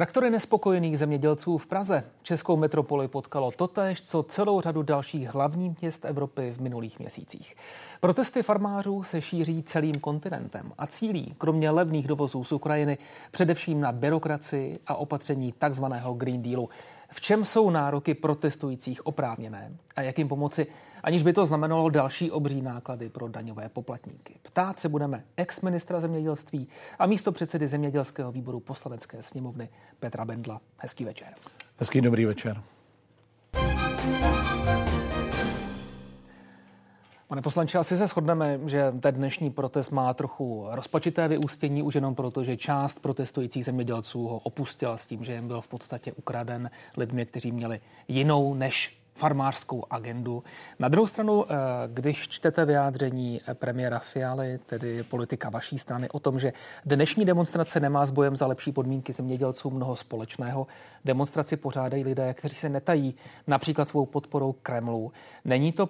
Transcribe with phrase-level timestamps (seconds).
[0.00, 6.04] Traktory nespokojených zemědělců v Praze českou metropoli potkalo totéž, co celou řadu dalších hlavních měst
[6.04, 7.56] Evropy v minulých měsících.
[8.00, 12.98] Protesty farmářů se šíří celým kontinentem a cílí, kromě levných dovozů z Ukrajiny,
[13.30, 16.68] především na byrokracii a opatření takzvaného Green Dealu.
[17.10, 20.66] V čem jsou nároky protestujících oprávněné a jak jim pomoci,
[21.02, 24.34] aniž by to znamenalo další obří náklady pro daňové poplatníky.
[24.42, 26.68] Ptát se budeme ex-ministra zemědělství
[26.98, 29.68] a místo předsedy zemědělského výboru poslanecké sněmovny
[30.00, 30.60] Petra Bendla.
[30.76, 31.28] Hezký večer.
[31.78, 32.62] Hezký dobrý večer.
[37.30, 42.14] Pane poslanče, asi se shodneme, že ten dnešní protest má trochu rozpačité vyústění, už jenom
[42.14, 46.70] proto, že část protestujících zemědělců ho opustila s tím, že jim byl v podstatě ukraden
[46.96, 50.44] lidmi, kteří měli jinou než farmářskou agendu.
[50.78, 51.54] Na druhou stranu, eh,
[51.86, 56.52] když čtete vyjádření premiéra Fialy, tedy politika vaší strany, o tom, že
[56.84, 60.66] dnešní demonstrace nemá s bojem za lepší podmínky zemědělců mnoho společného,
[61.04, 63.14] demonstraci pořádají lidé, kteří se netají
[63.46, 65.12] například svou podporou Kremlu.
[65.44, 65.88] Není to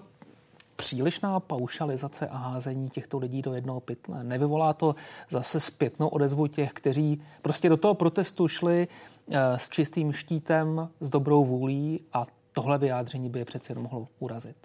[0.80, 4.24] přílišná paušalizace a házení těchto lidí do jednoho pytle?
[4.24, 4.94] Nevyvolá to
[5.30, 8.88] zase zpětnou odezvu těch, kteří prostě do toho protestu šli
[9.30, 14.08] eh, s čistým štítem, s dobrou vůlí a tohle vyjádření by je přeci jen mohlo
[14.18, 14.56] urazit?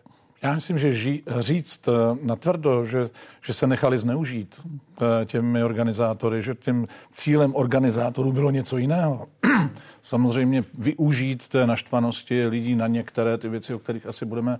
[0.41, 1.91] Já myslím, že ži, říct eh,
[2.22, 3.09] natvrdo, že,
[3.45, 9.27] že se nechali zneužít eh, těmi organizátory, že tím cílem organizátorů bylo něco jiného.
[10.02, 14.59] Samozřejmě využít té naštvanosti lidí na některé ty věci, o kterých asi budeme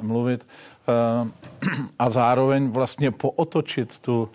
[0.00, 0.46] mluvit,
[1.98, 4.28] a zároveň vlastně pootočit tu,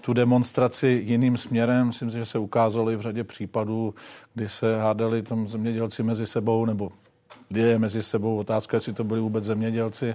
[0.00, 1.86] tu demonstraci jiným směrem.
[1.86, 3.94] Myslím si, že se ukázalo i v řadě případů,
[4.34, 6.92] kdy se hádali tam zemědělci mezi sebou, nebo
[7.50, 8.38] lidé mezi sebou.
[8.38, 10.14] Otázka, jestli to byli vůbec zemědělci,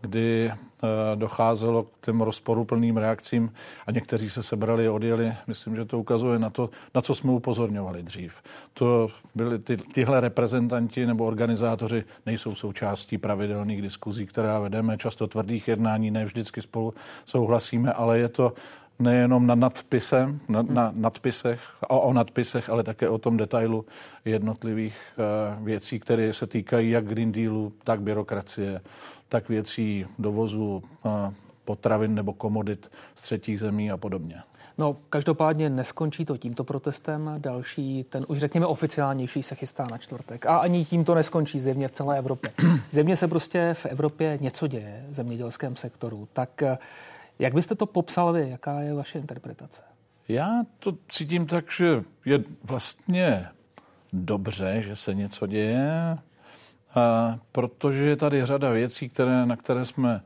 [0.00, 3.52] kdy eh, docházelo k těm rozporuplným reakcím
[3.86, 5.34] a někteří se sebrali odjeli.
[5.46, 8.34] Myslím, že to ukazuje na to, na co jsme upozorňovali dřív.
[8.74, 15.68] To byli ty, tyhle reprezentanti nebo organizátoři nejsou součástí pravidelných diskuzí, které vedeme, často tvrdých
[15.68, 16.94] jednání, ne vždycky spolu
[17.26, 18.52] souhlasíme, ale je to
[18.98, 23.84] nejenom na nadpisem, na, na nadpisech, o, o nadpisech, ale také o tom detailu
[24.24, 28.80] jednotlivých uh, věcí, které se týkají jak Green Dealu, tak byrokracie,
[29.28, 31.12] tak věcí dovozu uh,
[31.64, 34.42] potravin nebo komodit z třetích zemí a podobně.
[34.78, 37.34] No, každopádně neskončí to tímto protestem.
[37.38, 40.46] Další, ten už řekněme oficiálnější, se chystá na čtvrtek.
[40.46, 42.50] A ani tím to neskončí zjevně v celé Evropě.
[42.90, 46.28] Zjevně se prostě v Evropě něco děje v zemědělském sektoru.
[46.32, 46.62] Tak
[47.38, 48.50] jak byste to popsal vy?
[48.50, 49.82] Jaká je vaše interpretace?
[50.28, 53.46] Já to cítím tak, že je vlastně
[54.12, 56.18] dobře, že se něco děje,
[57.52, 60.20] protože je tady řada věcí, které, na které jsme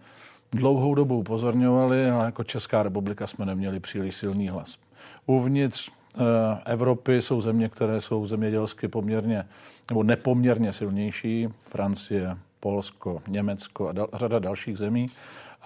[0.52, 4.78] dlouhou dobu upozorňovali, ale jako Česká republika jsme neměli příliš silný hlas.
[5.26, 6.18] Uvnitř eh,
[6.64, 9.44] Evropy jsou země, které jsou zemědělsky poměrně
[9.90, 11.48] nebo nepoměrně silnější.
[11.68, 15.10] Francie, Polsko, Německo a dal, řada dalších zemí.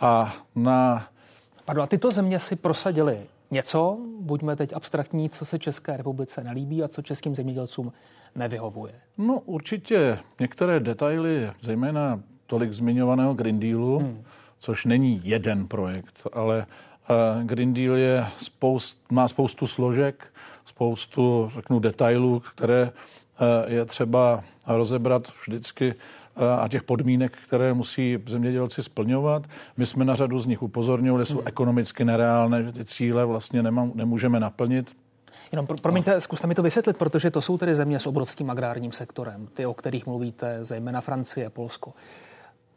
[0.00, 1.08] A na
[1.66, 3.18] Pardon, a tyto země si prosadily
[3.50, 7.92] něco, buďme teď abstraktní, co se České republice nelíbí a co českým zemědělcům
[8.34, 8.92] nevyhovuje.
[9.18, 14.24] No určitě některé detaily, zejména tolik zmiňovaného Green Dealu, hmm.
[14.58, 16.66] což není jeden projekt, ale
[17.10, 20.26] uh, Green Deal je spoust, má spoustu složek,
[20.64, 25.94] spoustu, řeknu, detailů, které uh, je třeba rozebrat vždycky
[26.60, 29.46] a těch podmínek, které musí zemědělci splňovat.
[29.76, 31.48] My jsme na řadu z nich upozorňovali, jsou hmm.
[31.48, 34.96] ekonomicky nereálné, že ty cíle vlastně nemám, nemůžeme naplnit.
[35.52, 38.92] Jenom pro, promiňte, zkuste mi to vysvětlit, protože to jsou tedy země s obrovským agrárním
[38.92, 41.92] sektorem, ty, o kterých mluvíte, zejména Francie, Polsko.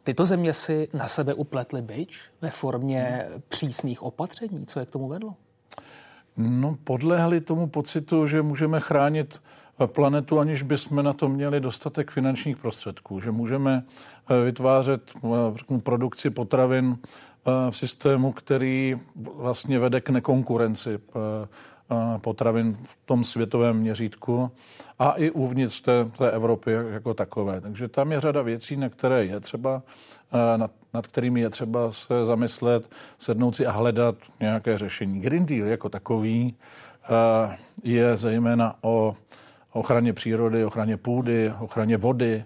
[0.02, 3.42] Tyto země si na sebe upletly byč ve formě hmm.
[3.48, 4.66] přísných opatření.
[4.66, 5.34] Co je k tomu vedlo?
[6.36, 9.40] No, podlehli tomu pocitu, že můžeme chránit
[9.86, 13.84] planetu, aniž bychom na to měli dostatek finančních prostředků, že můžeme
[14.30, 15.02] eh, vytvářet
[15.74, 18.96] eh, produkci potravin eh, v systému, který
[19.36, 20.98] vlastně vede k nekonkurenci
[22.18, 24.50] potravin v tom světovém měřítku
[24.98, 27.60] a i uvnitř té, té Evropy jako takové.
[27.60, 29.82] Takže tam je řada věcí, na které je třeba,
[30.56, 35.20] nad, nad kterými je třeba se zamyslet, sednout si a hledat nějaké řešení.
[35.20, 36.54] Green Deal jako takový
[37.82, 39.16] je zejména o
[39.72, 42.44] ochraně přírody, ochraně půdy, ochraně vody.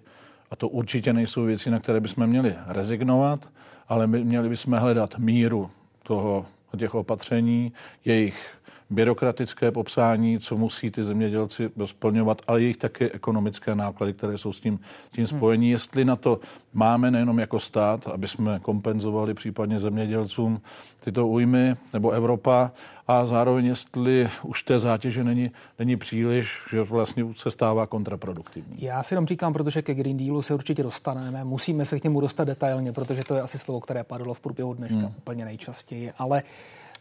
[0.50, 3.49] A to určitě nejsou věci, na které bychom měli rezignovat,
[3.88, 5.71] ale my měli bychom hledat míru
[6.03, 7.73] toho, těch opatření,
[8.05, 8.54] jejich
[8.90, 14.60] byrokratické popsání, co musí ty zemědělci splňovat, ale jejich také ekonomické náklady, které jsou s
[14.60, 14.81] tím,
[15.12, 15.66] tím spojení.
[15.66, 15.72] Hmm.
[15.72, 16.40] Jestli na to
[16.72, 20.60] máme nejenom jako stát, aby jsme kompenzovali případně zemědělcům
[21.00, 22.70] tyto újmy, nebo Evropa,
[23.08, 28.76] a zároveň jestli už té zátěže není, není příliš, že vlastně se stává kontraproduktivní.
[28.78, 32.20] Já si jenom říkám, protože ke Green Dealu se určitě dostaneme, musíme se k němu
[32.20, 35.14] dostat detailně, protože to je asi slovo, které padlo v průběhu dneška hmm.
[35.19, 36.42] úplně nejčastěji, ale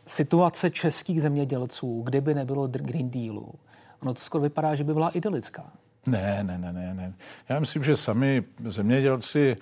[0.06, 3.54] situace českých zemědělců, kdyby nebylo Green Dealu,
[4.02, 5.72] ono to skoro vypadá, že by byla idylická.
[6.08, 7.14] Ne, ne, ne, ne, ne.
[7.50, 9.58] Já myslím, že sami zemědělci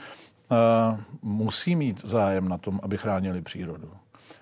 [0.51, 3.91] uh, musí mít zájem na tom, aby chránili přírodu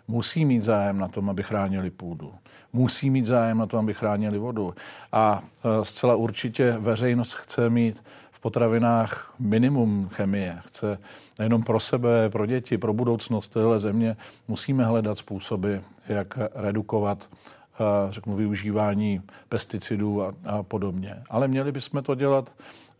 [0.09, 2.33] musí mít zájem na tom, aby chránili půdu.
[2.73, 4.75] Musí mít zájem na tom, aby chránili vodu.
[5.11, 5.43] A
[5.81, 8.03] e, zcela určitě veřejnost chce mít
[8.39, 10.57] potravinách minimum chemie.
[10.67, 10.97] Chce
[11.39, 14.17] nejenom pro sebe, pro děti, pro budoucnost téhle země.
[14.47, 15.75] Musíme hledat způsoby,
[16.07, 21.15] jak redukovat e, řeknu, využívání pesticidů a, a podobně.
[21.29, 22.51] Ale měli bychom to dělat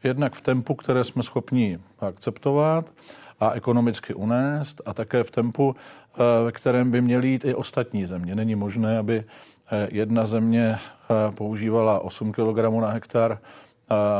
[0.03, 2.94] jednak v tempu, které jsme schopni akceptovat
[3.39, 8.06] a ekonomicky unést a také v tempu, eh, ve kterém by měly jít i ostatní
[8.06, 8.36] země.
[8.36, 9.24] Není možné, aby
[9.71, 13.39] eh, jedna země eh, používala 8 kg na hektar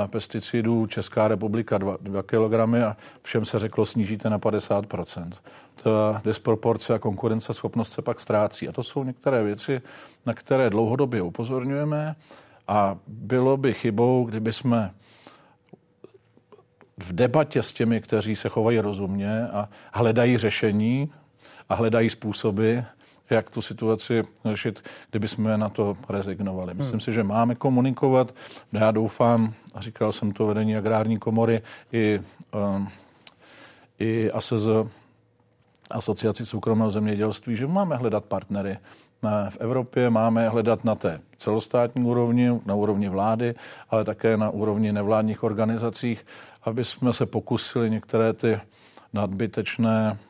[0.08, 5.32] pesticidů, Česká republika 2, 2 kg a všem se řeklo snížíte na 50%
[5.84, 8.68] Ta disproporce a konkurenceschopnost se pak ztrácí.
[8.68, 9.82] A to jsou některé věci,
[10.26, 12.16] na které dlouhodobě upozorňujeme
[12.68, 14.92] a bylo by chybou, kdyby jsme
[16.98, 21.12] v debatě s těmi, kteří se chovají rozumně a hledají řešení
[21.70, 22.78] a hledají způsoby,
[23.32, 26.74] jak tu situaci řešit, kdyby jsme na to rezignovali.
[26.74, 27.00] Myslím hmm.
[27.00, 28.36] si, že máme komunikovat.
[28.74, 31.62] Já doufám, a říkal jsem to vedení agrární komory
[31.92, 32.22] i,
[32.76, 32.90] um,
[34.00, 34.54] i ASZ,
[35.90, 38.78] Asociaci soukromého zemědělství, že máme hledat partnery
[39.50, 43.56] v Evropě, máme hledat na té celostátní úrovni, na úrovni vlády,
[43.90, 46.26] ale také na úrovni nevládních organizacích,
[46.64, 48.60] aby jsme se pokusili některé ty
[49.14, 50.29] nadbytečné eh,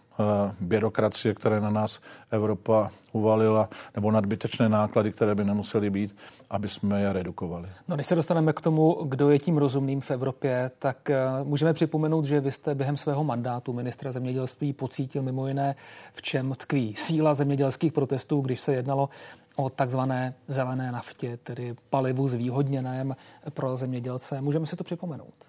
[0.60, 2.00] byrokracie, které na nás
[2.31, 6.16] Evropa uvalila, nebo nadbytečné náklady, které by nemusely být,
[6.50, 7.69] aby jsme je redukovali.
[7.88, 11.74] No, když se dostaneme k tomu, kdo je tím rozumným v Evropě, tak eh, můžeme
[11.74, 15.75] připomenout, že vy jste během svého mandátu ministra zemědělství pocítil mimo jiné,
[16.13, 19.10] v čem tkví síla zemědělských protestů, když se jednalo
[19.56, 23.15] o takzvané zelené naftě, tedy palivu zvýhodněném
[23.50, 24.42] pro zemědělce.
[24.42, 25.49] Můžeme si to připomenout.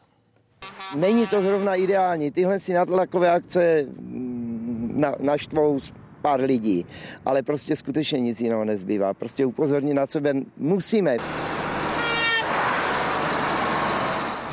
[0.96, 2.30] Není to zrovna ideální.
[2.30, 5.78] Tyhle si natlakové akce mm, na, naštvou
[6.22, 6.86] pár lidí,
[7.24, 9.14] ale prostě skutečně nic jiného nezbývá.
[9.14, 11.16] Prostě upozornit na sebe musíme.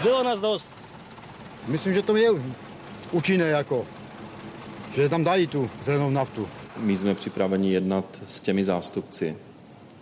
[0.04, 0.71] Bylo nás dost.
[1.68, 2.30] Myslím, že to je
[3.12, 3.86] účinné jako,
[4.95, 6.48] že tam dají tu zelenou naftu.
[6.77, 9.36] My jsme připraveni jednat s těmi zástupci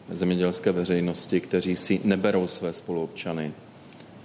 [0.09, 3.53] zemědělské veřejnosti, kteří si neberou své spoluobčany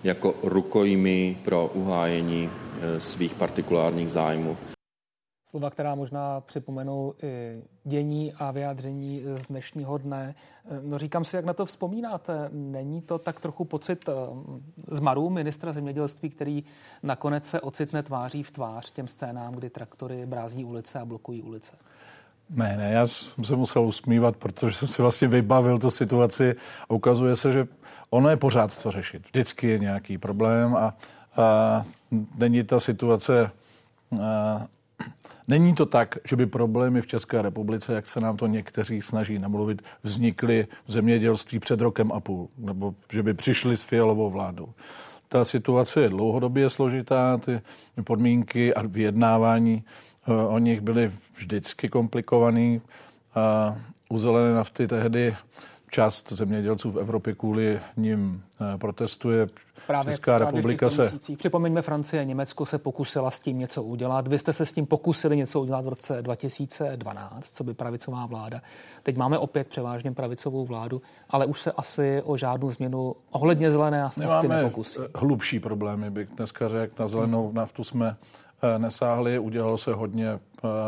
[0.05, 4.57] jako rukojmí pro uhájení eh, svých partikulárních zájmů.
[5.51, 10.35] Slova, která možná připomenou i dění a vyjádření z dnešního dne.
[10.83, 12.49] No říkám si, jak na to vzpomínáte.
[12.53, 14.13] Není to tak trochu pocit eh,
[14.87, 16.65] zmaru ministra zemědělství, který
[17.03, 21.73] nakonec se ocitne tváří v tvář těm scénám, kdy traktory brází ulice a blokují ulice?
[22.55, 26.55] Ne, ne, já jsem se musel usmívat, protože jsem si vlastně vybavil tu situaci
[26.89, 27.67] a ukazuje se, že
[28.11, 29.23] ono je pořád co řešit.
[29.27, 30.95] Vždycky je nějaký problém a,
[31.37, 31.85] a
[32.39, 33.51] není ta situace,
[34.23, 34.67] a,
[35.49, 39.39] není to tak, že by problémy v České republice, jak se nám to někteří snaží
[39.39, 44.69] namluvit, vznikly v zemědělství před rokem a půl, nebo že by přišli s fialovou vládou.
[45.29, 47.61] Ta situace je dlouhodobě složitá, ty
[48.05, 49.85] podmínky a vyjednávání
[50.27, 52.81] o nich byly vždycky komplikovaný.
[53.35, 53.77] A
[54.09, 55.37] u zelené nafty tehdy
[55.91, 58.43] část zemědělců v Evropě kvůli ním
[58.75, 59.49] eh, protestuje.
[59.87, 61.03] Právě, Česká právě republika se...
[61.03, 61.39] Měsících.
[61.39, 64.29] Připomeňme, Francie a Německo se pokusila s tím něco udělat.
[64.29, 68.61] Vy jste se s tím pokusili něco udělat v roce 2012, co by pravicová vláda.
[69.03, 74.01] Teď máme opět převážně pravicovou vládu, ale už se asi o žádnou změnu ohledně zelené
[74.01, 74.99] nafty Nemáme nepokusí.
[75.15, 76.95] hlubší problémy, bych dneska řekl.
[76.99, 80.39] Na zelenou naftu jsme eh, nesáhli, udělalo se hodně eh,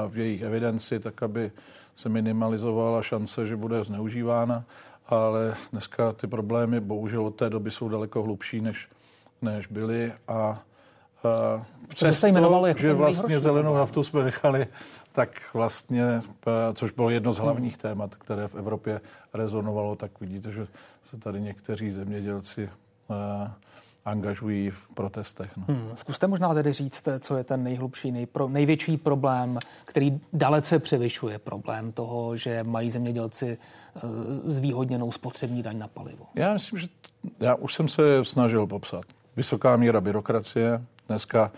[0.09, 1.53] v jejich evidenci, tak aby
[1.95, 4.65] se minimalizovala šance, že bude zneužívána.
[5.07, 8.89] Ale dneska ty problémy bohužel od té doby jsou daleko hlubší, než,
[9.43, 10.13] než byly.
[10.29, 10.63] A
[11.89, 12.27] Přesto,
[12.67, 14.67] jako že vlastně zelenou naftu jsme nechali,
[15.13, 16.05] tak vlastně,
[16.75, 19.01] což bylo jedno z hlavních témat, které v Evropě
[19.35, 20.67] rezonovalo, tak vidíte, že
[21.03, 22.71] se tady někteří zemědělci
[24.05, 25.57] angažují v protestech.
[25.57, 25.65] No.
[25.69, 31.39] Hmm, zkuste možná tedy říct, co je ten nejhlubší, nejpro, největší problém, který dalece převyšuje
[31.39, 33.59] problém toho, že mají zemědělci
[33.95, 34.11] uh,
[34.45, 36.27] zvýhodněnou spotřební daň na palivo.
[36.35, 36.89] Já myslím, že
[37.41, 39.05] já už jsem se snažil popsat.
[39.37, 40.83] Vysoká míra byrokracie.
[41.09, 41.53] Dneska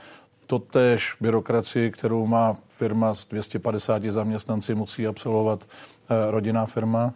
[0.46, 7.14] totéž byrokracii, kterou má firma s 250 zaměstnanci, musí absolvovat eh, rodinná firma,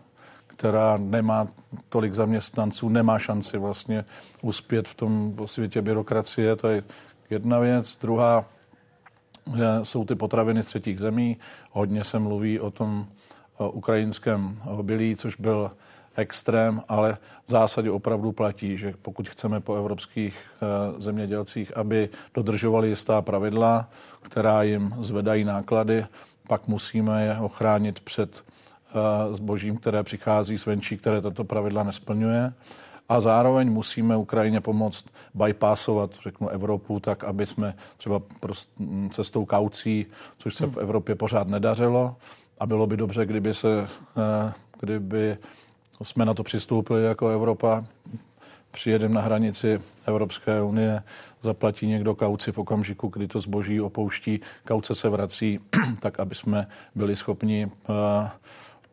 [0.58, 1.46] která nemá
[1.88, 4.04] tolik zaměstnanců, nemá šanci vlastně
[4.42, 6.56] uspět v tom světě byrokracie.
[6.56, 6.82] To je
[7.30, 7.98] jedna věc.
[8.00, 8.44] Druhá
[9.82, 11.36] jsou ty potraviny z třetích zemí.
[11.70, 13.06] Hodně se mluví o tom
[13.56, 15.70] o ukrajinském obilí, což byl
[16.16, 20.66] extrém, ale v zásadě opravdu platí, že pokud chceme po evropských eh,
[21.02, 23.88] zemědělcích, aby dodržovali jistá pravidla,
[24.22, 26.06] která jim zvedají náklady,
[26.48, 28.57] pak musíme je ochránit před eh,
[29.32, 32.52] zbožím, které přichází zvenčí, které tato pravidla nesplňuje.
[33.08, 35.04] A zároveň musíme Ukrajině pomoct
[35.34, 38.20] bypassovat, řeknu, Evropu tak, aby jsme třeba
[39.10, 40.06] cestou kaucí,
[40.38, 42.16] což se v Evropě pořád nedařilo,
[42.58, 45.38] a bylo by dobře, kdyby se, eh, kdyby
[46.02, 47.84] jsme na to přistoupili jako Evropa,
[48.70, 51.02] přijedeme na hranici Evropské unie,
[51.42, 55.60] zaplatí někdo kauci v okamžiku, kdy to zboží opouští, kauce se vrací,
[56.00, 57.94] tak aby jsme byli schopni uh,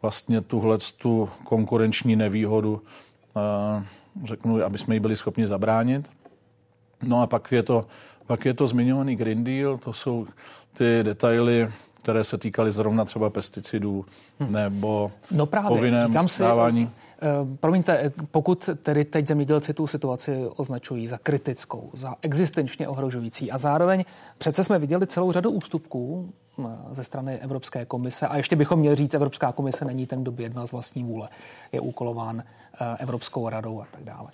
[0.05, 2.81] vlastně tuhle tu konkurenční nevýhodu,
[3.35, 3.83] uh,
[4.25, 6.09] řeknu, aby jsme ji byli schopni zabránit.
[7.03, 7.85] No a pak je to,
[8.27, 10.25] pak je to zmiňovaný Green Deal, to jsou
[10.77, 11.69] ty detaily,
[12.01, 14.05] které se týkaly zrovna třeba pesticidů
[14.39, 14.51] hmm.
[14.51, 16.83] nebo no právě, povinném říkám si, dávání.
[16.85, 23.57] Uh, promiňte, pokud tedy teď zemědělci tu situaci označují za kritickou, za existenčně ohrožující a
[23.57, 24.05] zároveň
[24.37, 26.33] přece jsme viděli celou řadu ústupků
[26.91, 30.43] ze strany Evropské komise a ještě bychom měli říct, Evropská komise není ten, kdo by
[30.43, 31.29] jednal z vlastní vůle,
[31.71, 34.27] je úkolován eh, Evropskou radou a tak dále.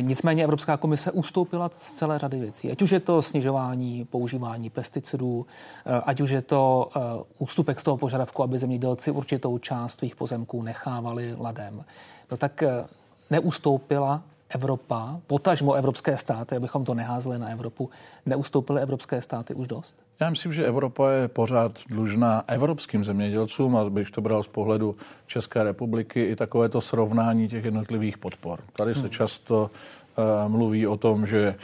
[0.00, 2.70] Nicméně Evropská komise ustoupila z celé řady věcí.
[2.72, 5.46] Ať už je to snižování používání pesticidů,
[5.86, 7.00] eh, ať už je to eh,
[7.38, 11.84] ústupek z toho požadavku, aby zemědělci určitou část svých pozemků nechávali ladem.
[12.30, 12.84] No tak eh,
[13.30, 14.22] neustoupila
[14.54, 17.90] Evropa, potažmo evropské státy, abychom to neházeli na Evropu,
[18.26, 19.94] neustoupily evropské státy už dost?
[20.20, 24.96] Já myslím, že Evropa je pořád dlužná evropským zemědělcům, a bych to bral z pohledu
[25.26, 28.60] České republiky, i takovéto srovnání těch jednotlivých podpor.
[28.72, 29.10] Tady se hmm.
[29.10, 29.70] často
[30.16, 31.54] uh, mluví o tom, že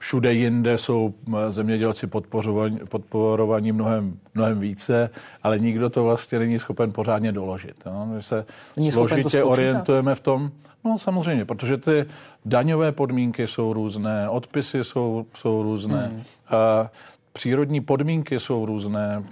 [0.00, 5.10] všude jinde jsou eh, zemědělci podporovaní, podporovaní mnohem, mnohem více,
[5.42, 7.74] ale nikdo to vlastně není schopen pořádně doložit.
[7.86, 8.06] No?
[8.06, 8.44] My se
[8.76, 10.50] není složitě orientujeme v tom,
[10.84, 12.04] no samozřejmě, protože ty
[12.44, 16.06] daňové podmínky jsou různé, odpisy jsou, jsou různé.
[16.06, 16.16] Hmm.
[16.16, 16.88] Uh,
[17.32, 19.22] přírodní podmínky jsou různé.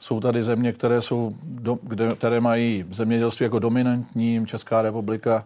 [0.00, 1.32] Jsou tady země, které, jsou,
[1.82, 4.46] kde, které mají zemědělství jako dominantní.
[4.46, 5.44] Česká republika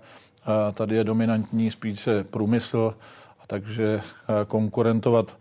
[0.75, 2.95] tady je dominantní spíše průmysl,
[3.49, 4.01] takže
[4.47, 5.37] konkurentovat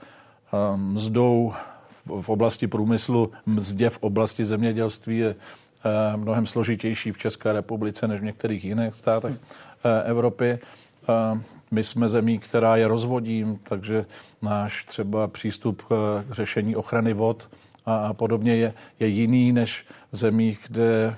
[0.75, 1.53] mzdou
[2.21, 5.35] v oblasti průmyslu, mzdě v oblasti zemědělství je
[6.15, 9.35] mnohem složitější v České republice než v některých jiných státech
[10.05, 10.59] Evropy.
[11.71, 14.05] My jsme zemí, která je rozvodím, takže
[14.41, 17.49] náš třeba přístup k řešení ochrany vod
[17.85, 21.15] a podobně je, je jiný než v zemích, kde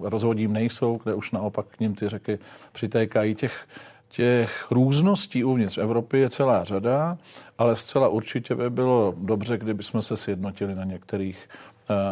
[0.00, 2.38] rozvodím nejsou, kde už naopak k ním ty řeky
[2.72, 3.34] přitékají.
[3.34, 3.68] Těch,
[4.10, 7.18] těch růzností uvnitř Evropy je celá řada,
[7.58, 11.48] ale zcela určitě by bylo dobře, kdyby jsme se sjednotili na některých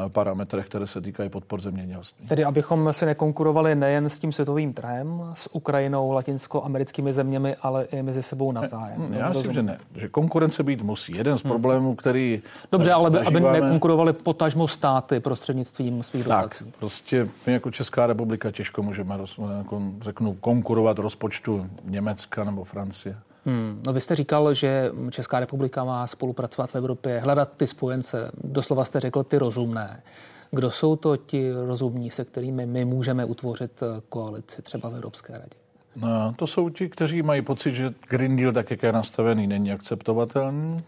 [0.08, 2.26] parametrech, které se týkají podpor zemědělství.
[2.26, 8.02] Tedy abychom se nekonkurovali nejen s tím světovým trhem, s Ukrajinou, latinskoamerickými zeměmi, ale i
[8.02, 9.11] mezi sebou navzájem.
[9.11, 9.78] Ne, já myslím, že ne.
[9.94, 11.16] Že konkurence být musí.
[11.16, 11.50] Jeden z hmm.
[11.50, 12.42] problémů, který
[12.73, 13.49] Dobře, ale zažíváme...
[13.49, 16.64] aby nekonkurovali potažmo státy prostřednictvím svých dotací.
[16.64, 19.18] Tak, prostě my jako Česká republika těžko můžeme,
[19.58, 23.16] jako řeknu, konkurovat rozpočtu Německa nebo Francie.
[23.49, 23.83] Hmm.
[23.87, 28.31] No vy jste říkal, že Česká republika má spolupracovat v Evropě, hledat ty spojence.
[28.45, 30.02] Doslova jste řekl ty rozumné.
[30.50, 35.33] Kdo jsou to ti rozumní, se kterými my můžeme utvořit eh, koalici třeba v Evropské
[35.33, 35.57] radě?
[35.97, 39.73] No, to jsou ti, kteří mají pocit, že Green Deal, tak jak je nastavený, není
[39.73, 40.85] akceptovatelný.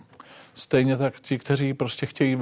[0.60, 2.38] Stejně tak ti, kteří prostě chtějí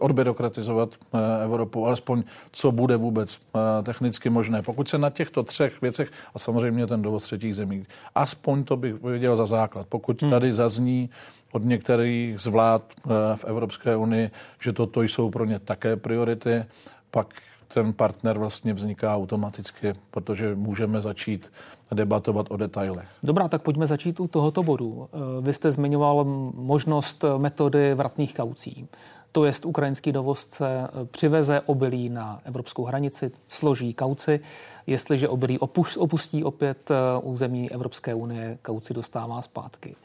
[0.00, 4.62] odbyrokratizovat eh, Evropu, alespoň co bude vůbec eh, technicky možné.
[4.62, 8.94] Pokud se na těchto třech věcech, a samozřejmě ten dovoz třetích zemí, aspoň to bych
[8.94, 9.86] viděl za základ.
[9.88, 10.30] Pokud hmm.
[10.30, 11.10] tady zazní
[11.52, 16.64] od některých z vlád eh, v Evropské unii, že toto jsou pro ně také priority,
[17.10, 17.26] pak
[17.74, 21.52] ten partner vlastně vzniká automaticky, protože můžeme začít
[21.92, 23.08] debatovat o detailech.
[23.22, 25.08] Dobrá, tak pojďme začít u tohoto bodu.
[25.40, 28.88] Vy jste zmiňoval možnost metody vratných kaucí.
[29.34, 34.40] to jest ukrajinský dovozce přiveze obilí na evropskou hranici, složí kauci.
[34.86, 35.58] Jestliže obilí
[35.98, 36.90] opustí opět
[37.22, 39.96] území Evropské unie, kauci dostává zpátky.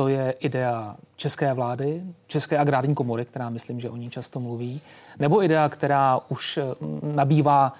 [0.00, 4.80] To je idea české vlády, české agrární komory, která myslím, že o ní často mluví,
[5.18, 6.58] nebo idea, která už
[7.02, 7.72] nabývá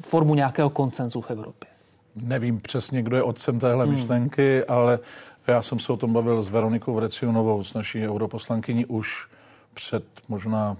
[0.00, 1.70] formu nějakého koncenzu v Evropě?
[2.16, 3.94] Nevím přesně, kdo je otcem téhle hmm.
[3.94, 4.98] myšlenky, ale
[5.46, 9.28] já jsem se o tom bavil s Veronikou Vrecionovou, s naší europoslankyní, už
[9.74, 10.76] před možná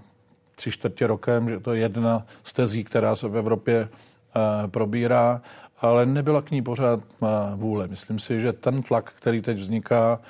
[0.55, 5.43] tři čtvrtě rokem, že to je jedna z tezí, která se v Evropě uh, probírá,
[5.81, 7.01] ale nebyla k ní pořád
[7.55, 7.87] vůle.
[7.87, 10.21] Myslím si, že ten tlak, který teď vzniká,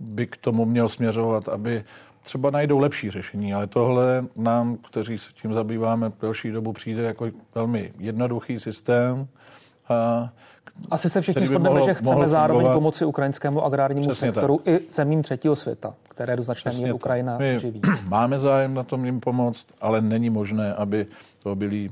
[0.00, 1.84] by k tomu měl směřovat, aby
[2.22, 7.26] třeba najdou lepší řešení, ale tohle nám, kteří se tím zabýváme delší dobu, přijde jako
[7.54, 9.28] velmi jednoduchý systém,
[9.88, 10.30] a
[10.90, 12.74] asi se všichni shodneme, že chceme zároveň fungovat.
[12.74, 14.74] pomoci ukrajinskému agrárnímu Přesně sektoru tak.
[14.74, 17.80] i zemím třetího světa, které do značné míry Ukrajina My živí.
[18.08, 21.06] Máme zájem na tom jim pomoct, ale není možné, aby
[21.42, 21.90] to eh,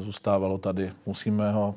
[0.00, 0.92] zůstávalo tady.
[1.06, 1.74] Musíme ho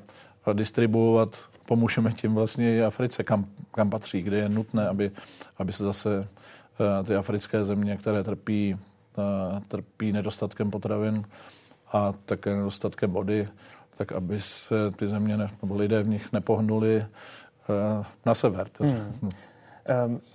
[0.53, 5.11] distribuovat, pomůžeme tím vlastně i Africe, kam, kam patří, kde je nutné, aby,
[5.57, 6.27] aby se zase
[6.79, 8.77] eh, ty africké země, které trpí,
[9.17, 11.25] eh, trpí nedostatkem potravin
[11.93, 13.47] a také nedostatkem vody,
[13.97, 18.67] tak aby se ty země ne, nebo lidé v nich nepohnuli eh, na sever.
[18.79, 19.29] Hmm.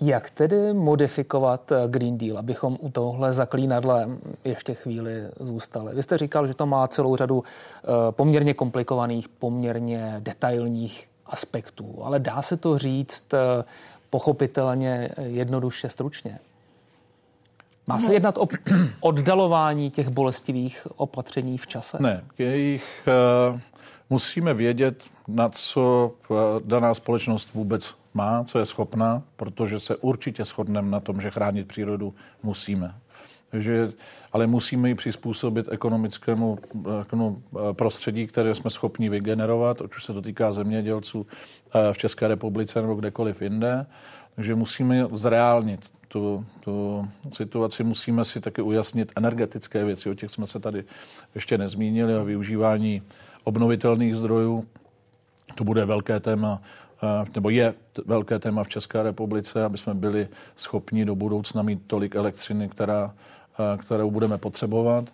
[0.00, 4.08] Jak tedy modifikovat eh, Green Deal, abychom u tohle zaklínadle
[4.44, 5.94] ještě chvíli zůstali?
[5.94, 12.18] Vy jste říkal, že to má celou řadu eh, poměrně komplikovaných, poměrně detailních aspektů, ale
[12.18, 13.24] dá se to říct
[14.10, 16.38] pochopitelně jednoduše, stručně?
[17.86, 18.12] Má se no.
[18.12, 18.48] jednat o
[19.00, 21.96] oddalování těch bolestivých opatření v čase?
[22.00, 23.08] Ne, jejich
[24.10, 26.12] musíme vědět, na co
[26.64, 31.68] daná společnost vůbec má, co je schopná, protože se určitě shodneme na tom, že chránit
[31.68, 32.94] přírodu musíme.
[33.50, 33.92] Takže,
[34.32, 36.58] ale musíme ji přizpůsobit ekonomickému
[37.00, 41.26] ekonom, eh, prostředí, které jsme schopni vygenerovat, ať už se to týká zemědělců
[41.92, 43.86] v České republice nebo kdekoliv jinde.
[44.34, 50.10] Takže musíme zreálnit tu, tu situaci, musíme si taky ujasnit energetické věci.
[50.10, 50.84] O těch jsme se tady
[51.34, 53.02] ještě nezmínili a využívání
[53.44, 54.64] obnovitelných zdrojů.
[55.54, 56.83] To bude velké téma, eh,
[57.34, 57.74] nebo je
[58.06, 63.14] velké téma v České republice, aby jsme byli schopni do budoucna mít tolik elektřiny, která,
[63.58, 65.04] eh, kterou budeme potřebovat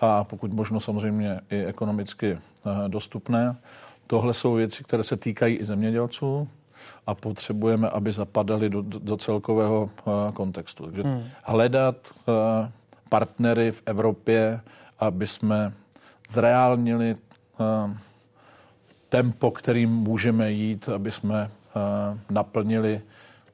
[0.00, 3.56] a pokud možno samozřejmě i ekonomicky eh, dostupné.
[4.06, 6.48] Tohle jsou věci, které se týkají i zemědělců,
[7.06, 9.90] a potřebujeme, aby zapadaly do, do celkového
[10.34, 10.84] kontextu.
[10.84, 11.22] Takže hmm.
[11.42, 11.96] hledat
[13.08, 14.60] partnery v Evropě,
[14.98, 15.72] aby jsme
[16.28, 17.16] zreálnili
[19.10, 23.00] tempo, kterým můžeme jít, aby jsme uh, naplnili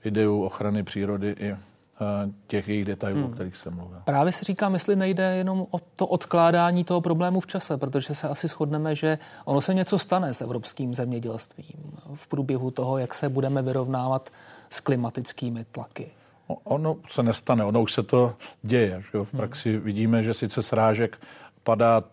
[0.05, 1.57] ideu ochrany přírody i
[2.47, 3.31] těch jejich detailů, hmm.
[3.31, 3.99] o kterých jsem mluvil.
[4.05, 8.29] Právě si říkám, jestli nejde jenom o to odkládání toho problému v čase, protože se
[8.29, 13.29] asi shodneme, že ono se něco stane s evropským zemědělstvím v průběhu toho, jak se
[13.29, 14.31] budeme vyrovnávat
[14.71, 16.11] s klimatickými tlaky.
[16.65, 19.03] Ono se nestane, ono už se to děje.
[19.13, 19.25] Že?
[19.25, 19.81] V praxi hmm.
[19.81, 21.19] vidíme, že sice srážek
[21.63, 22.05] padá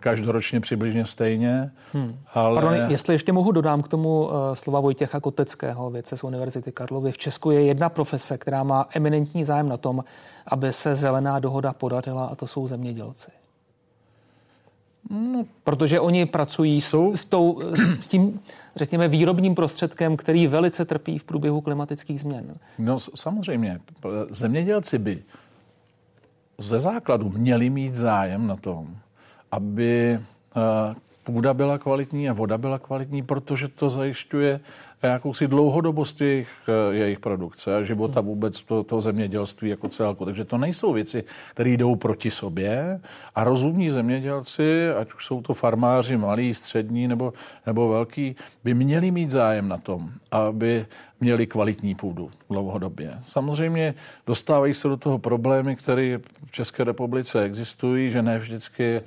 [0.00, 1.70] každoročně přibližně stejně.
[1.92, 2.18] Hmm.
[2.34, 2.62] Ale...
[2.62, 7.12] Pardon, jestli ještě mohu dodám k tomu uh, slova Vojtěcha Koteckého, vědce z Univerzity Karlovy.
[7.12, 10.04] V Česku je jedna profese, která má eminentní zájem na tom,
[10.46, 13.30] aby se zelená dohoda podařila a to jsou zemědělci.
[15.10, 17.16] No, protože oni pracují jsou...
[17.16, 17.60] s, tou,
[18.00, 18.40] s tím,
[18.76, 22.54] řekněme, výrobním prostředkem, který velice trpí v průběhu klimatických změn.
[22.78, 23.80] No samozřejmě.
[24.30, 25.22] Zemědělci by
[26.58, 28.96] ze základu měli mít zájem na tom,
[29.52, 30.18] aby
[30.56, 34.60] eh, půda byla kvalitní a voda byla kvalitní, protože to zajišťuje
[35.02, 40.24] jakousi dlouhodobost jejich, eh, jejich produkce a života vůbec to, to zemědělství jako celku.
[40.24, 43.00] Takže to nejsou věci, které jdou proti sobě
[43.34, 47.32] a rozumní zemědělci, ať už jsou to farmáři malí, střední nebo,
[47.66, 50.86] nebo velký, by měli mít zájem na tom, aby
[51.20, 53.18] měli kvalitní půdu dlouhodobě.
[53.22, 53.94] Samozřejmě
[54.26, 59.00] dostávají se do toho problémy, které v České republice existují, že ne vždycky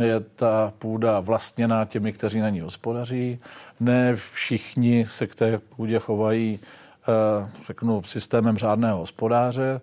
[0.00, 3.38] je ta půda vlastněná těmi, kteří na ní hospodaří.
[3.80, 9.80] Ne všichni se k té půdě chovají, eh, řeknu, systémem řádného hospodáře.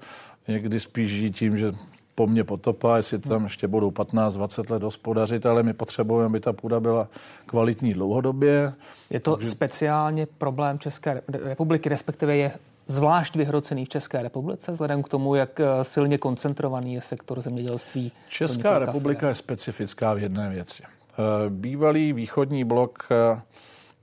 [0.48, 1.72] Někdy spíš žijí tím, že
[2.16, 6.54] po mně potopa, jestli tam ještě budou 15-20 let hospodařit, ale my potřebujeme, aby ta
[6.54, 7.08] půda byla
[7.46, 8.74] kvalitní dlouhodobě.
[9.10, 9.52] Je to Takže...
[9.52, 12.52] speciálně problém České republiky, respektive je
[12.90, 18.12] zvlášť vyhrocený v České republice, vzhledem k tomu, jak eh, silně koncentrovaný je sektor zemědělství?
[18.30, 20.84] Česká republika je specifická v jedné věci.
[20.84, 23.42] Eh, bývalý východní blok, eh,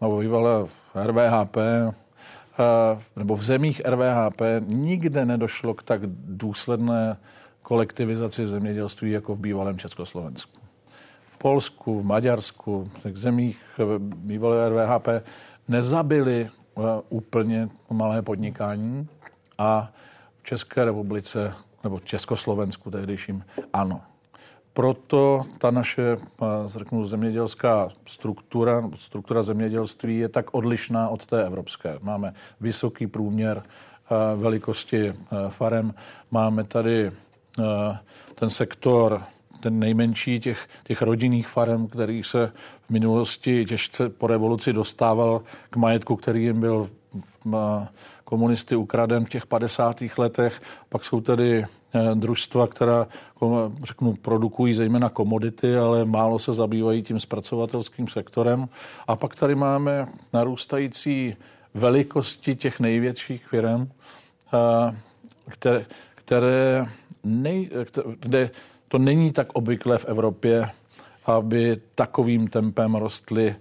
[0.00, 1.56] nebo bývalé RVHP,
[3.16, 7.16] nebo v zemích RVHP nikde nedošlo k tak důsledné
[7.62, 10.60] kolektivizaci v zemědělství jako v bývalém Československu.
[11.32, 13.60] V Polsku, v Maďarsku, v zemích
[14.00, 15.08] bývalé RVHP
[15.68, 16.48] nezabili
[17.08, 19.08] úplně malé podnikání
[19.58, 19.90] a
[20.42, 24.00] v České republice nebo Československu tehdejším ano.
[24.72, 26.16] Proto ta naše,
[26.66, 31.98] řeknu, zemědělská struktura, struktura zemědělství je tak odlišná od té evropské.
[32.02, 33.62] Máme vysoký průměr
[34.36, 35.12] velikosti
[35.48, 35.94] farem,
[36.30, 37.12] máme tady
[38.34, 39.22] ten sektor,
[39.66, 42.52] ten nejmenší těch, těch rodinných farem, který se
[42.86, 46.90] v minulosti těžce po revoluci dostával k majetku, který jim byl
[48.24, 50.02] komunisty ukraden v těch 50.
[50.18, 50.62] letech.
[50.88, 53.06] Pak jsou tady eh, družstva, která
[53.82, 58.68] řeknu, produkují zejména komodity, ale málo se zabývají tím zpracovatelským sektorem.
[59.06, 61.36] A pak tady máme narůstající
[61.74, 63.88] velikosti těch největších firm,
[65.48, 66.86] které, které
[67.24, 67.70] nej,
[68.20, 68.50] kde
[68.88, 70.68] to není tak obvyklé v Evropě,
[71.26, 73.56] aby takovým tempem rostly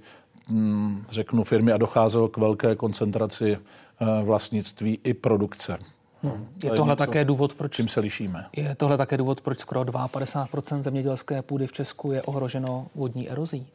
[0.49, 3.57] hm, řeknu, firmy a docházelo k velké koncentraci
[4.01, 5.77] Eh, vlastnictví i produkce.
[6.23, 6.47] Hmm.
[6.63, 7.75] Je tohle něco, také důvod, proč...
[7.75, 8.45] Čím se lišíme?
[8.55, 13.67] Je tohle také důvod, proč skoro 52% zemědělské půdy v Česku je ohroženo vodní erozí?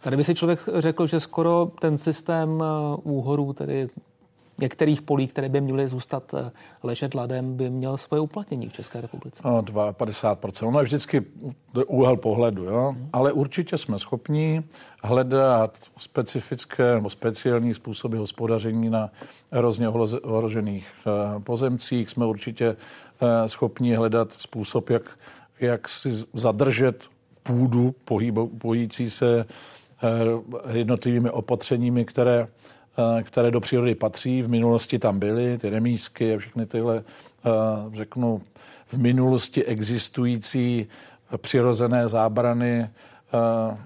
[0.00, 3.88] Tady by si člověk řekl, že skoro ten systém eh, úhorů, tedy
[4.58, 6.50] některých polí, které by měly zůstat eh,
[6.82, 9.42] ležet ladem, by měl svoje uplatnění v České republice?
[9.44, 10.68] No, 52%.
[10.68, 11.24] Ono je vždycky
[11.86, 12.94] úhel pohledu, jo?
[12.96, 13.08] Hmm.
[13.12, 14.62] ale určitě jsme schopni
[15.02, 19.10] hledat specifické nebo speciální způsoby hospodaření na
[19.52, 19.88] hrozně
[20.22, 22.10] ohrožených eh, pozemcích.
[22.10, 22.76] Jsme určitě
[23.20, 25.02] eh, schopni hledat způsob, jak,
[25.60, 27.04] jak si zadržet
[27.42, 27.94] půdu
[28.58, 29.46] pojící se
[30.72, 32.48] jednotlivými opatřeními, které
[33.22, 34.42] které do přírody patří.
[34.42, 37.02] V minulosti tam byly ty remísky a všechny tyhle,
[37.46, 37.50] eh,
[37.96, 38.40] řeknu,
[38.86, 40.86] v minulosti existující
[41.36, 43.76] přirozené zábrany eh,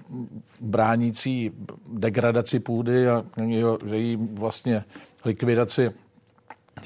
[0.61, 1.51] bránící
[1.93, 3.23] degradaci půdy a
[3.85, 4.83] její vlastně
[5.25, 5.89] likvidaci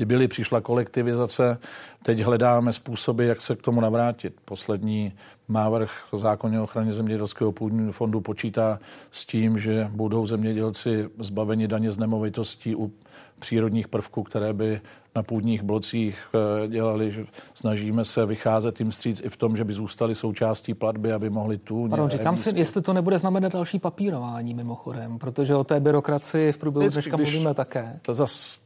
[0.05, 1.57] byly, přišla kolektivizace,
[2.03, 4.33] teď hledáme způsoby, jak se k tomu navrátit.
[4.45, 5.13] Poslední
[5.49, 8.79] návrh zákonně o ochraně zemědělského půdního fondu počítá
[9.11, 12.91] s tím, že budou zemědělci zbaveni daně z nemovitostí u
[13.39, 14.81] přírodních prvků, které by
[15.15, 19.63] na půdních blocích eh, dělali, že snažíme se vycházet tím stříc i v tom, že
[19.63, 21.89] by zůstali součástí platby, aby mohli tu.
[21.89, 26.57] Pardon, říkám si, jestli to nebude znamenat další papírování mimochodem, protože o té byrokracii v
[26.57, 27.99] průběhu dneška mluvíme také.
[28.01, 28.57] To zas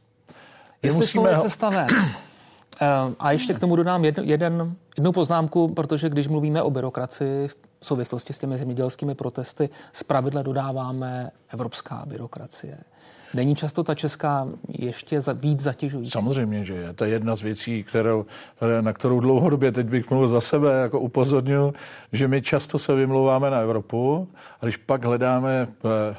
[0.82, 1.50] Jestli musíme...
[1.50, 1.86] stane.
[1.98, 2.31] Eh,
[3.18, 7.56] a ještě k tomu dodám jeden, jeden, jednu poznámku, protože když mluvíme o byrokracii v
[7.82, 12.78] souvislosti s těmi zemědělskými protesty, zpravidla dodáváme evropská byrokracie.
[13.34, 16.10] Není často ta česká ještě za, víc zatěžující?
[16.10, 16.92] Samozřejmě, že je.
[16.92, 18.26] To je jedna z věcí, kterou,
[18.80, 21.74] na kterou dlouhodobě, teď bych mluvil za sebe, jako upozornil,
[22.12, 24.28] že my často se vymlouváme na Evropu
[24.60, 26.16] a když pak hledáme eh,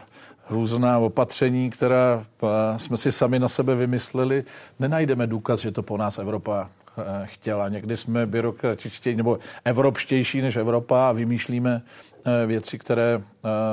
[0.49, 4.43] různá opatření, která eh, jsme si sami na sebe vymysleli,
[4.79, 7.69] nenajdeme důkaz, že to po nás Evropa eh, chtěla.
[7.69, 11.81] Někdy jsme byrokratičtější nebo evropštější než Evropa a vymýšlíme
[12.25, 13.21] eh, věci, které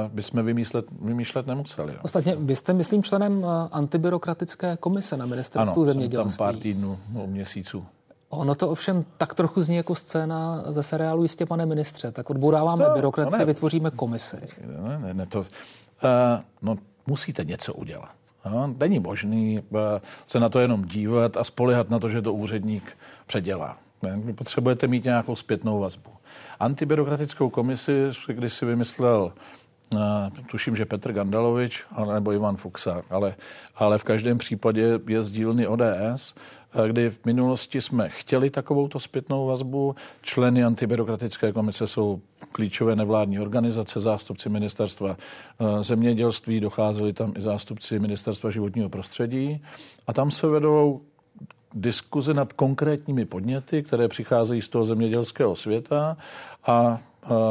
[0.09, 1.93] bychom vymýšlet, vymýšlet nemuseli.
[2.03, 6.39] Ostatně vy jste, myslím, členem antibyrokratické komise na ministerstvu ano, zemědělství.
[6.39, 7.87] tam pár týdnů, no, měsíců.
[8.31, 12.13] Ono to ovšem tak trochu zní jako scéna ze seriálu Jistě, pane ministře.
[12.13, 14.37] Tak odbouráváme no, byrokracii, no vytvoříme komisi.
[14.67, 15.45] Ne, ne, ne, to,
[16.63, 18.15] no, musíte něco udělat.
[18.51, 19.63] No, není možný
[20.27, 23.79] se na to jenom dívat a spolehat na to, že to úředník předělá.
[24.17, 26.11] Vy potřebujete mít nějakou zpětnou vazbu.
[26.61, 29.33] Antibyrokratickou komisi když si vymyslel
[30.51, 31.85] tuším, že Petr Gandalovič
[32.15, 33.35] nebo Ivan Fuxa, ale,
[33.77, 36.35] ale v každém případě je z dílny ODS
[36.87, 39.95] kdy v minulosti jsme chtěli takovouto zpětnou vazbu.
[40.23, 42.21] Členy antibyrokratické komise jsou
[42.53, 49.63] klíčové nevládní organizace, zástupci ministerstva eh, zemědělství, docházeli tam i zástupci ministerstva životního prostředí
[50.07, 51.01] a tam se vedou
[51.75, 56.17] diskuze nad konkrétními podněty, které přicházejí z toho zemědělského světa
[56.67, 57.01] a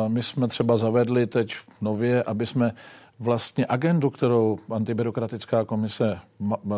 [0.08, 2.74] my jsme třeba zavedli teď nově, aby jsme
[3.20, 6.20] vlastně agendu, kterou antibyrokratická komise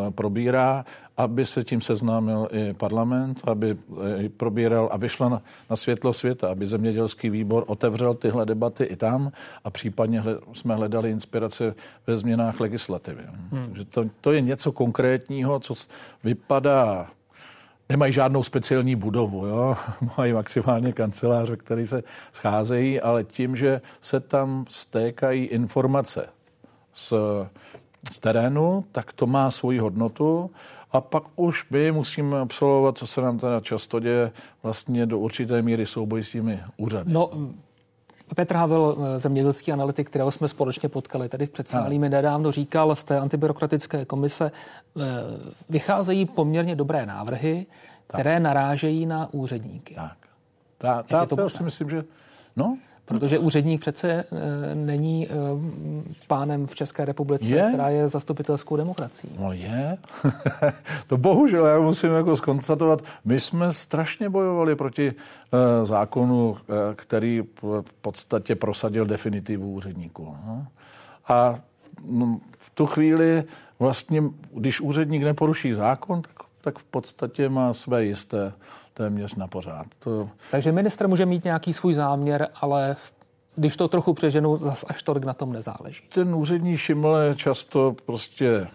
[0.10, 0.86] probírá,
[1.18, 3.78] aby se tím seznámil i parlament, aby
[4.26, 8.96] eh, probíral a vyšla na, na světlo světa, aby zemědělský výbor otevřel tyhle debaty i
[8.96, 9.32] tam
[9.64, 11.76] a případně hled, jsme hledali inspirace
[12.08, 13.24] ve změnách legislativy.
[13.52, 13.66] Hmm.
[13.66, 15.74] Takže to, to je něco konkrétního, co
[16.24, 17.08] vypadá
[17.92, 19.76] nemají žádnou speciální budovu, jo?
[20.18, 26.30] mají maximálně kanceláře, které se scházejí, ale tím, že se tam stékají informace
[26.94, 27.14] z,
[28.12, 30.52] z terénu, tak to má svoji hodnotu
[30.92, 34.32] a pak už my musíme absolvovat, co se nám teda často děje,
[34.64, 37.14] vlastně do určité míry souboj s těmi úřady.
[37.14, 37.30] No,
[38.36, 42.96] Petr Havel, eh, zemědělský analytik, kterého jsme společně potkali tady v předsálí, mi nedávno říkal
[42.96, 45.02] z té antibyrokratické komise, eh,
[45.70, 47.66] vycházejí poměrně dobré návrhy,
[48.08, 48.44] které tak.
[48.44, 49.96] narážejí na úředníky.
[49.96, 50.18] Tak.
[50.78, 52.04] Ta, ta, to já si myslím, že
[52.56, 52.78] no,
[53.12, 54.26] Protože úředník přece e,
[54.76, 55.32] není e,
[56.28, 57.66] pánem v České republice, je?
[57.70, 59.32] která je zastupitelskou demokracií.
[59.40, 59.98] No je.
[61.08, 66.58] to bohužel, já musím jako skonstatovat, my jsme strašně bojovali proti e, zákonu,
[66.96, 70.38] který v podstatě prosadil definitivu úředníků.
[70.48, 70.68] No.
[71.28, 71.60] A
[72.06, 73.44] no, v tu chvíli
[73.80, 78.54] vlastně, když úředník neporuší zákon, tak, tak v podstatě má své jisté
[78.94, 79.88] téměř na pořád.
[80.00, 80.30] To...
[80.52, 82.96] Takže ministr může mít nějaký svůj záměr, ale
[83.56, 86.04] když to trochu přeženu, zas až tolik na tom nezáleží.
[86.14, 88.68] Ten úřední šiml je často prostě e,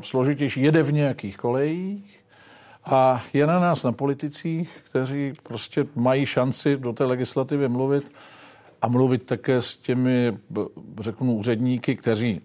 [0.00, 2.20] složitější, jede v nějakých kolejích
[2.84, 8.12] a je na nás, na politicích, kteří prostě mají šanci do té legislativy mluvit
[8.82, 10.38] a mluvit také s těmi,
[11.00, 12.40] řeknu, úředníky, kteří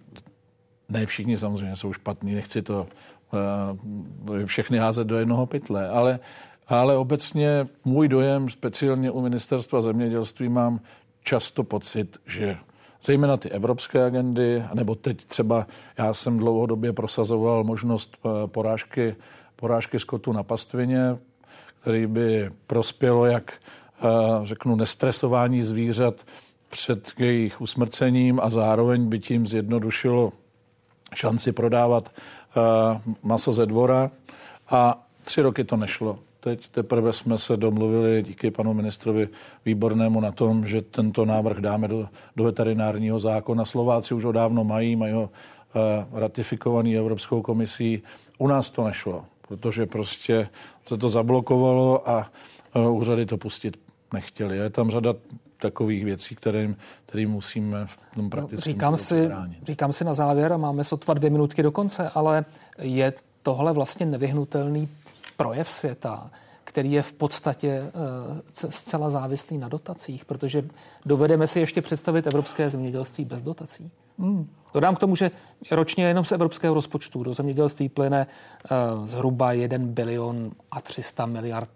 [0.88, 2.86] ne všichni samozřejmě jsou špatní, nechci to
[4.42, 6.18] e, všechny házet do jednoho pytle, ale
[6.68, 10.80] ale obecně můj dojem, speciálně u ministerstva zemědělství, mám
[11.22, 12.56] často pocit, že
[13.02, 15.66] zejména ty evropské agendy, nebo teď třeba
[15.98, 19.16] já jsem dlouhodobě prosazoval možnost eh, porážky,
[19.56, 21.16] porážky skotu na pastvině,
[21.80, 24.06] který by prospělo jak eh,
[24.42, 26.14] řeknu nestresování zvířat
[26.70, 30.32] před jejich usmrcením a zároveň by tím zjednodušilo
[31.14, 34.10] šanci prodávat eh, maso ze dvora.
[34.70, 36.18] A tři roky to nešlo.
[36.44, 39.28] Teď teprve jsme se domluvili díky panu ministrovi
[39.64, 43.64] Výbornému na tom, že tento návrh dáme do, do veterinárního zákona.
[43.64, 45.30] Slováci už ho dávno mají, mají ho uh,
[46.18, 48.02] ratifikovaný Evropskou komisí.
[48.38, 50.48] U nás to nešlo, protože prostě
[50.86, 52.30] se to zablokovalo a
[52.76, 53.76] uh, úřady to pustit
[54.12, 54.56] nechtěli.
[54.56, 55.14] Je tam řada
[55.58, 56.76] takových věcí, kterým,
[57.06, 59.30] kterým musíme v tom praktickém no, říkám si,
[59.62, 62.44] říkám si na závěr, a máme sotva dvě minutky do konce, ale
[62.78, 64.88] je tohle vlastně nevyhnutelný
[65.36, 66.30] projev světa,
[66.64, 67.90] který je v podstatě eh,
[68.52, 70.64] zcela závislý na dotacích, protože
[71.06, 73.90] dovedeme si ještě představit evropské zemědělství bez dotací.
[74.18, 74.50] Hmm.
[74.74, 75.30] Dodám k tomu, že
[75.70, 78.26] ročně jenom z evropského rozpočtu do zemědělství plyne
[78.96, 81.70] uh, zhruba 1 bilion a 300 miliard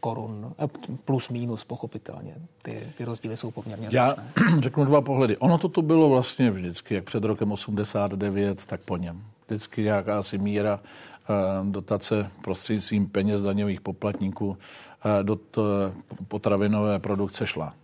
[0.00, 0.68] korun, eh,
[1.04, 2.34] plus minus pochopitelně.
[2.62, 4.14] Ty, ty rozdíly jsou poměrně Já
[4.58, 5.36] řeknu dva pohledy.
[5.36, 9.22] Ono to tu bylo vlastně vždycky, jak před rokem 89, tak po něm.
[9.46, 10.80] Vždycky nějaká asi míra
[11.19, 11.19] Eh,
[11.70, 14.58] dotace prostřednictvím peněz daňových poplatníků
[15.04, 15.38] eh, do
[16.28, 17.74] potravinové produkce šla.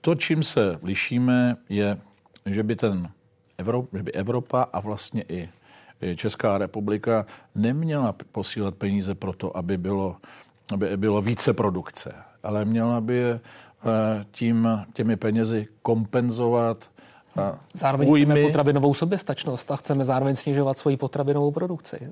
[0.00, 1.98] To, čím se lišíme, je,
[2.46, 3.08] že by, ten
[3.58, 5.48] Evropa, že by Evropa a vlastně i
[6.16, 10.16] Česká republika neměla posílat peníze pro to, aby bylo,
[10.74, 13.40] aby bylo více produkce, ale měla by eh,
[14.30, 16.90] tím, těmi penězi kompenzovat
[17.74, 18.24] Zároveň újmy.
[18.24, 22.10] chceme potravinovou soběstačnost a chceme zároveň snižovat svoji potravinovou produkci.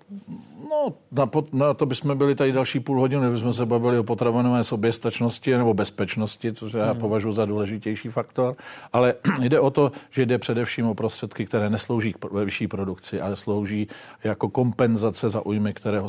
[0.70, 4.64] No, na, na to bychom byli tady další půl hodiny, kdybychom se bavili o potravinové
[4.64, 7.00] soběstačnosti nebo bezpečnosti, což já hmm.
[7.00, 8.56] považuji za důležitější faktor.
[8.92, 13.36] Ale jde o to, že jde především o prostředky, které neslouží k vyšší produkci, ale
[13.36, 13.88] slouží
[14.24, 16.02] jako kompenzace za újmy, které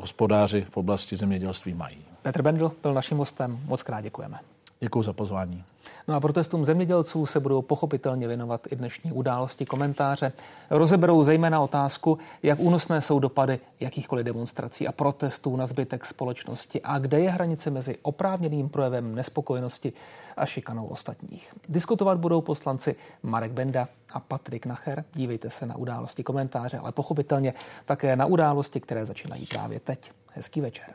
[0.00, 2.04] hospodáři v oblasti zemědělství mají.
[2.22, 3.58] Petr Bendl byl naším hostem.
[3.66, 4.38] Moc krát děkujeme.
[4.82, 5.64] Děkuji za pozvání.
[6.08, 10.32] No a protestům zemědělců se budou pochopitelně věnovat i dnešní události komentáře.
[10.70, 16.98] Rozeberou zejména otázku, jak únosné jsou dopady jakýchkoliv demonstrací a protestů na zbytek společnosti a
[16.98, 19.92] kde je hranice mezi oprávněným projevem nespokojenosti
[20.36, 21.54] a šikanou ostatních.
[21.68, 25.04] Diskutovat budou poslanci Marek Benda a Patrik Nacher.
[25.14, 30.12] Dívejte se na události komentáře, ale pochopitelně také na události, které začínají právě teď.
[30.34, 30.94] Hezký večer.